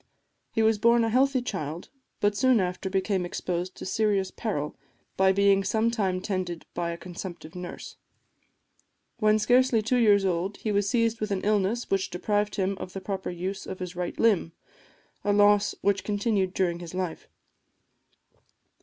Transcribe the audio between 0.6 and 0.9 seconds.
was